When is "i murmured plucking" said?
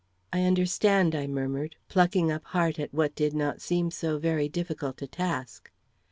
1.13-2.31